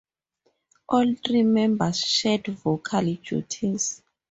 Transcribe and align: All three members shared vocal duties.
All 0.89 1.13
three 1.23 1.43
members 1.43 1.99
shared 1.99 2.47
vocal 2.47 3.13
duties. 3.17 4.01